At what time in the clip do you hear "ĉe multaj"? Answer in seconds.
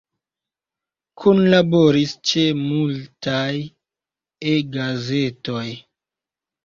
2.31-3.61